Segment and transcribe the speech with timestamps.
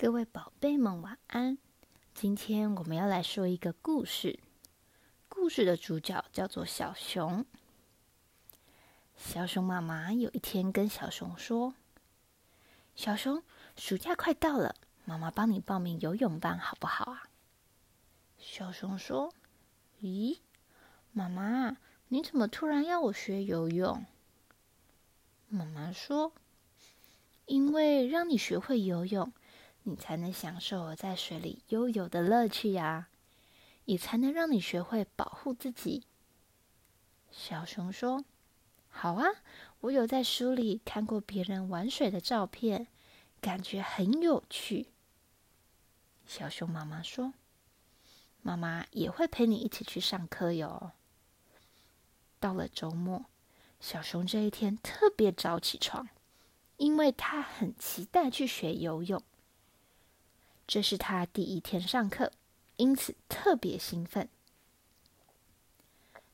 [0.00, 1.58] 各位宝贝们，晚安！
[2.14, 4.38] 今天我们要来说一个故事。
[5.28, 7.44] 故事的主角叫做小熊。
[9.16, 11.74] 小熊妈妈有一天跟小熊说
[12.94, 13.42] ：“小熊，
[13.76, 17.24] 暑假快到了，妈妈帮你报名游泳班好不好啊？”
[18.38, 19.34] 小熊说
[20.00, 20.38] ：“咦，
[21.10, 21.76] 妈妈，
[22.06, 24.06] 你怎么突然要我学游泳？”
[25.50, 26.32] 妈妈说
[27.46, 29.32] ：“因为让你学会游泳。”
[29.88, 33.08] 你才能享受在水里悠游的乐趣呀，
[33.86, 36.04] 也才能让你学会保护自己。
[37.30, 38.22] 小熊说
[38.88, 39.24] ：“好啊，
[39.80, 42.88] 我有在书里看过别人玩水的照片，
[43.40, 44.88] 感觉很有趣。”
[46.26, 47.32] 小熊妈妈说
[48.42, 50.92] ：“妈妈也会陪你一起去上课哟。”
[52.38, 53.24] 到了周末，
[53.80, 56.10] 小熊这一天特别早起床，
[56.76, 59.22] 因为他很期待去学游泳。
[60.68, 62.30] 这是他第一天上课，
[62.76, 64.28] 因此特别兴奋。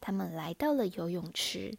[0.00, 1.78] 他们来到了游泳池，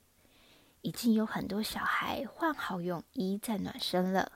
[0.82, 4.32] 已经有很多小孩换好泳衣在暖身了，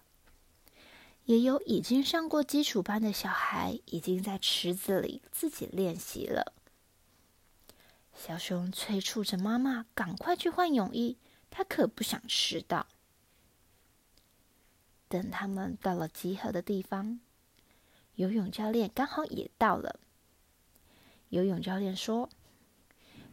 [1.23, 6.51] 也有已经上过基础班的小孩已经在池子里自己练习了。
[8.13, 11.17] 小熊催促着妈妈赶快去换泳衣，
[11.49, 12.87] 他可不想迟到。
[15.07, 17.21] 等他们到了集合的地方。
[18.15, 19.99] 游泳教练刚好也到了。
[21.29, 22.29] 游泳教练说：“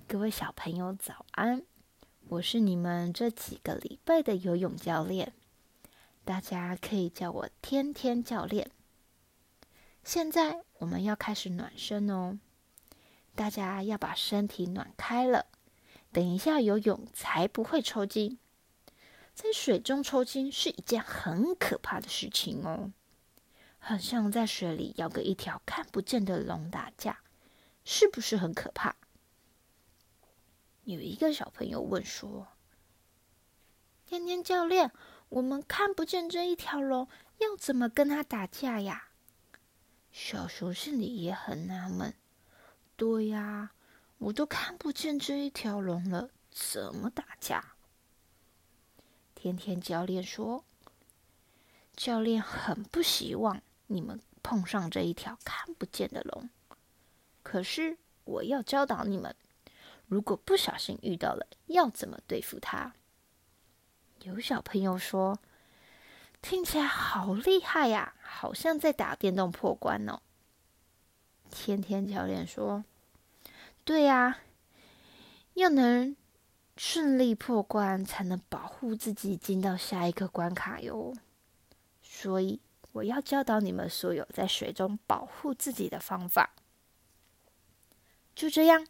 [0.06, 1.64] 各位小朋友早安，
[2.28, 5.32] 我是你们这几个礼拜的游泳教练，
[6.24, 8.70] 大家可以叫我天天教练。
[10.04, 12.38] 现在我们要开始暖身哦，
[13.34, 15.46] 大家要把身体暖开了，
[16.12, 18.38] 等一下游泳才不会抽筋。
[19.34, 22.92] 在水中抽筋是一件很可怕的事情哦。”
[23.78, 27.20] 很像在水里要跟一条看不见的龙打架，
[27.84, 28.96] 是不是很可怕？
[30.84, 32.48] 有一个小朋友问说
[34.04, 34.90] ：“天天教练，
[35.28, 37.08] 我们看不见这一条龙，
[37.38, 39.08] 要怎么跟他打架呀？”
[40.10, 42.14] 小熊心里也很纳闷
[42.96, 43.72] ：“对呀，
[44.18, 47.74] 我都看不见这一条龙了，怎么打架？”
[49.36, 50.64] 天天教练说
[51.94, 56.48] ：“教练很不希望。”你们碰上这一条看不见的龙，
[57.42, 59.34] 可是我要教导你们，
[60.06, 62.94] 如果不小心遇到了，要怎么对付它。
[64.22, 65.38] 有小朋友说
[66.42, 70.20] ：“听起来好厉害呀，好像在打电动破关哦。”
[71.50, 72.84] 天天教练说
[73.84, 74.40] ：“对呀，
[75.54, 76.14] 要能
[76.76, 81.14] 顺利破关，才能保护自己进到下一个关卡哟。”
[82.02, 82.60] 所以。
[82.92, 86.54] 我要教导你们所有在水中保护自己的方法。
[88.34, 88.86] 就这样，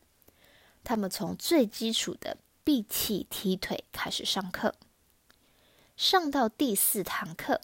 [0.85, 4.75] 他们从最基础的闭气踢腿开始上课。
[5.97, 7.61] 上到第四堂课，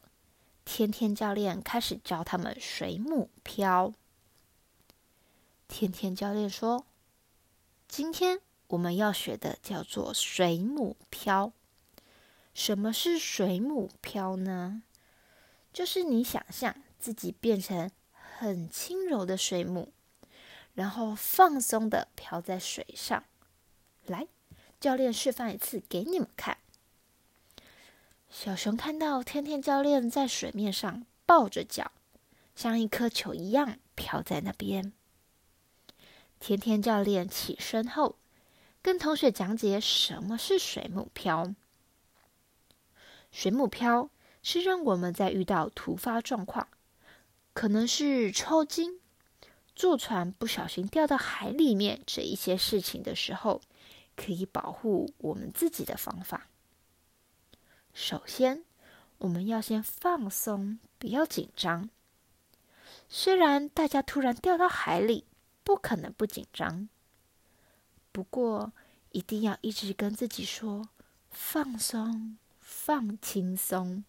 [0.65, 3.93] 天天教练开始教他们水母漂。
[5.69, 6.87] 天天教练说
[7.87, 11.53] ：“今天我们要学的叫做水母漂。
[12.55, 14.83] 什么是水母漂呢？”
[15.75, 19.93] 就是你想象自己变成很轻柔的水母，
[20.73, 23.25] 然后放松的漂在水上。
[24.07, 24.29] 来，
[24.79, 26.59] 教练示范一次给你们看。
[28.31, 31.91] 小熊看到天天教练在水面上抱着脚，
[32.55, 34.93] 像一颗球一样漂在那边。
[36.39, 38.17] 天天教练起身后，
[38.81, 41.53] 跟同学讲解什么是水母漂。
[43.33, 44.11] 水母漂。
[44.45, 46.69] 是让我们在遇到突发状况，
[47.55, 49.01] 可能是抽筋、
[49.75, 53.63] 坐船不小心掉到海里面这一些事情的时候，
[54.15, 56.47] 可以保护我们自己的方法。
[57.95, 58.65] 首先，
[59.19, 61.89] 我们要先放松，不要紧张。
[63.09, 65.25] 虽然大家突然掉到海里，
[65.63, 66.89] 不可能不紧张，
[68.13, 68.73] 不过
[69.13, 70.89] 一定要一直跟自己说：
[71.31, 74.05] 放松，放轻松。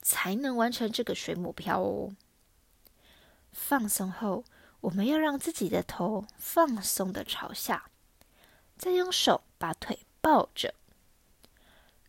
[0.00, 2.10] 才能完成这个水母漂哦。
[3.52, 4.44] 放松后，
[4.80, 7.90] 我们要让自己的头放松的朝下，
[8.76, 10.74] 再用手把腿抱着。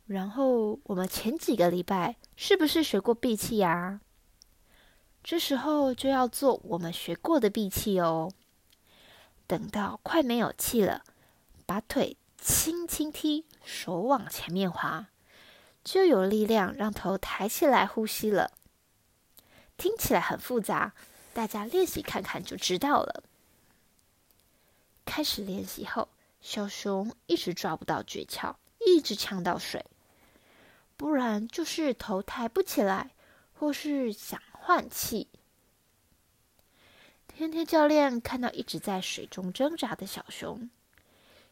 [0.05, 4.01] 然后，我们前几个礼拜是不是学过闭气呀？
[5.23, 8.31] 这时候就要做我们学过的闭气哦。
[9.45, 11.03] 等到快没有气了，
[11.65, 15.09] 把腿轻轻踢，手往前面滑。
[15.83, 18.51] 就有力量让头抬起来呼吸了。
[19.77, 20.93] 听起来很复杂，
[21.33, 23.23] 大家练习看看就知道了。
[25.05, 26.09] 开始练习后，
[26.41, 28.55] 小熊一直抓不到诀窍，
[28.85, 29.85] 一直呛到水，
[30.97, 33.11] 不然就是头抬不起来，
[33.53, 35.27] 或是想换气。
[37.27, 40.69] 天天教练看到一直在水中挣扎的小熊，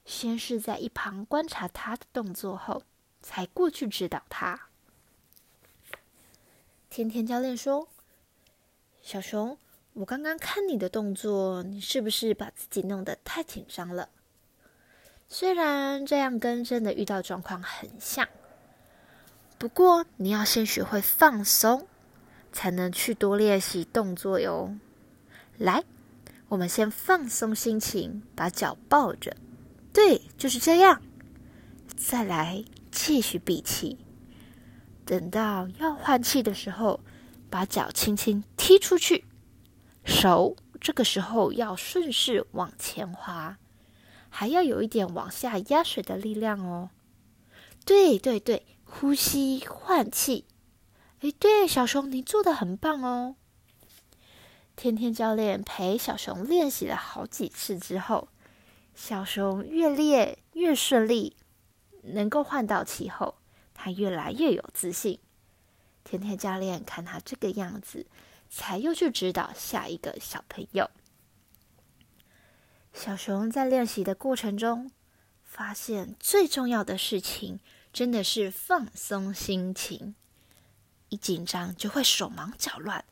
[0.05, 2.83] 先是在一旁观察他的动作后，
[3.21, 4.67] 才过去指导他。
[6.89, 7.87] 天天教练说
[9.01, 9.57] ：“小熊，
[9.93, 14.09] 我刚刚看你的动作，你是不是把自己弄得太紧张了？
[15.27, 18.27] 虽然这样跟真的遇到状况很像，
[19.57, 21.87] 不过你要先学会放松，
[22.51, 24.75] 才能去多练习动作哟。”
[25.57, 25.83] 来，
[26.49, 29.35] 我们先放松心情，把脚抱着，
[29.91, 31.01] 对，就是这样。
[31.95, 32.63] 再来，
[32.97, 33.99] 继续闭气。
[35.05, 36.99] 等到要换气的时候，
[37.47, 39.25] 把脚轻轻踢出去，
[40.03, 43.57] 手这个时候要顺势往前滑，
[44.29, 46.89] 还要有一点往下压水的力量哦。
[47.85, 50.45] 对对对，呼吸换气。
[51.19, 53.35] 哎，对，小熊，你做的很棒哦。
[54.75, 58.27] 天天教练陪小熊练习了好几次之后，
[58.93, 61.37] 小熊越练越顺利，
[62.13, 63.35] 能够换到气后，
[63.73, 65.19] 他越来越有自信。
[66.03, 68.07] 天天教练看他这个样子，
[68.49, 70.89] 才又去指导下一个小朋友。
[72.93, 74.89] 小熊在练习的过程中，
[75.43, 77.59] 发现最重要的事情
[77.91, 80.15] 真的是放松心情，
[81.09, 83.05] 一紧张就会手忙脚乱。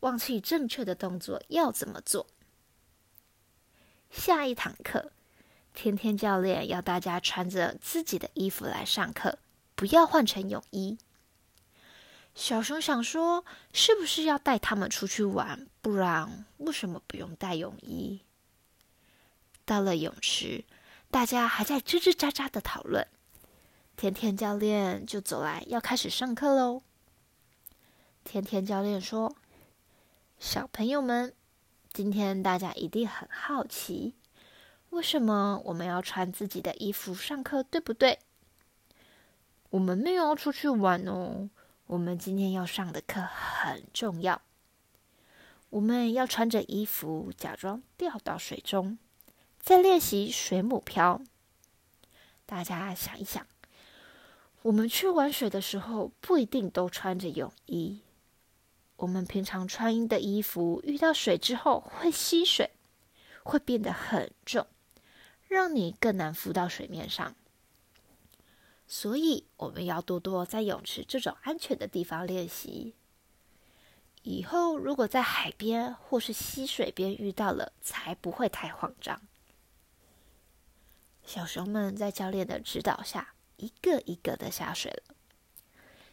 [0.00, 2.26] 忘记正确的动作要怎么做？
[4.10, 5.12] 下一堂课，
[5.74, 9.38] 天天教练要大家穿着自己的衣服来上课，
[9.74, 10.98] 不要换成泳衣。
[12.34, 15.66] 小熊想说，是不是要带他们出去玩？
[15.80, 18.20] 不然为什么不用带泳衣？
[19.64, 20.64] 到了泳池，
[21.10, 23.06] 大家还在吱吱喳喳的讨论，
[23.96, 26.82] 天天教练就走来要开始上课喽。
[28.24, 29.36] 天天教练说。
[30.38, 31.32] 小朋友们，
[31.92, 34.16] 今天大家一定很好奇，
[34.92, 38.18] 为什么我们要穿自己的衣服上课，对不对？
[39.70, 41.48] 我们没有要出去玩哦，
[41.86, 44.42] 我们今天要上的课很重要。
[45.70, 48.98] 我们要穿着衣服，假装掉到水中，
[49.58, 51.22] 在练习水母漂。
[52.44, 53.46] 大家想一想，
[54.60, 58.02] 我们去玩水的时候，不一定都穿着泳衣。
[58.96, 62.72] 我们平常穿的衣服遇到水之后会吸水，
[63.42, 64.66] 会变得很重，
[65.52, 67.36] 让你更难浮到水面上。
[68.86, 72.94] 所以我们要多多在泳池这种安全的地方练习。
[74.22, 79.20] 以后如果在海边或是溪水边遇到了，才不会太慌张。
[81.24, 85.14] 小熊们在教练的指导下，一个一个的下水了。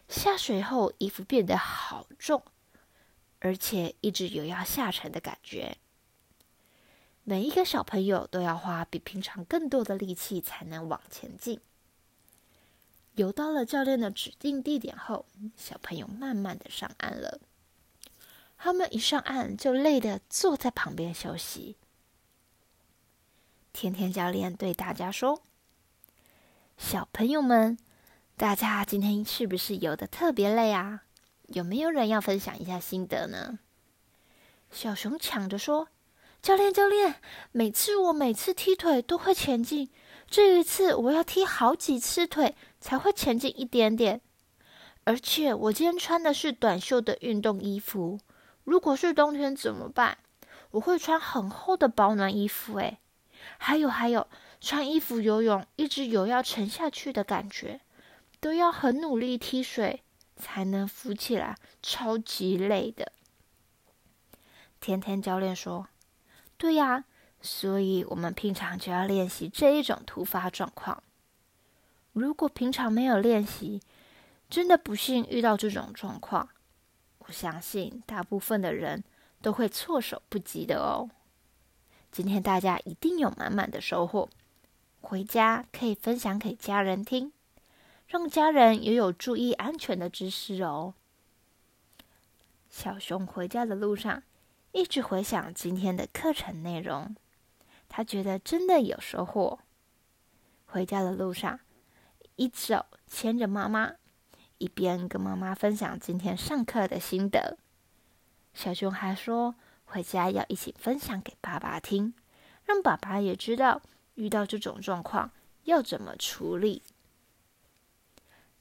[0.08, 2.44] 下水后，衣服变得好重。
[3.40, 5.78] 而且一直有要下沉的感觉，
[7.30, 11.62] 每一个小朋友都要花比平常更多的力气才能往前进。
[13.14, 17.40] 游到了教练的指定地点后，小朋友慢慢的上岸了。
[18.58, 21.76] 他们一上岸就累得坐在旁边休息。
[23.74, 25.44] 天天教练对大家说
[26.80, 27.78] ：“小朋友们，
[28.38, 31.04] 大家今天是不是游的特别累啊？”
[31.46, 33.60] 有没有人要分享一下心得呢？
[34.72, 35.90] 小熊抢着说
[36.42, 37.16] ：“教练，教练，
[37.52, 39.90] 每次我每次踢腿都会前进，
[40.28, 44.22] 这一次我要踢好几次腿才会前进一点点。
[45.04, 48.20] 而且我今天穿的是短袖的运动衣服，
[48.64, 50.18] 如果是冬天怎么办？
[50.72, 52.78] 我会穿很厚的保暖衣服。
[52.78, 53.00] 诶，
[53.58, 54.28] 还有还有，
[54.62, 57.82] 穿衣服游泳一直有要沉下去的感觉，
[58.40, 60.04] 都要很努力踢水。”
[60.42, 63.12] 才能浮起来，超级累的。
[64.80, 65.90] 天天教练说
[66.60, 67.06] ：“对呀，
[67.40, 71.02] 所以我们平常就要练习这一种突发状况。
[72.12, 73.82] 如果平常没有练习，
[74.50, 76.50] 真的不幸遇到这种状况，
[77.20, 79.06] 我相信大部分的人
[79.42, 81.10] 都会措手不及的哦。
[82.12, 84.30] 今天大家一定有满满的收获，
[85.00, 87.32] 回家可以分享给家人听。”
[88.06, 90.96] 让家人也有注意安全的知识哦。
[92.68, 94.24] 小熊回家的路上，
[94.72, 97.16] 一直回想今天的课程内容，
[97.88, 99.60] 他觉得真的有收获。
[100.66, 101.60] 回家的路上，
[102.36, 103.96] 一手牵着妈妈，
[104.60, 107.58] 一边跟妈妈分享今天上课的心得。
[108.54, 112.14] 小熊还说，回家要一起分享给爸爸听，
[112.64, 113.82] 让爸爸也知道
[114.14, 115.32] 遇到这种状况
[115.64, 116.84] 要怎么处理。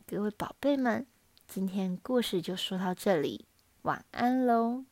[0.06, 1.06] 各位宝贝们，
[1.46, 3.44] 今天故事就说到这里，
[3.82, 4.86] 晚安喽。